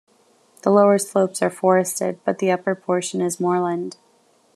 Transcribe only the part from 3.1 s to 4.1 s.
is moorland.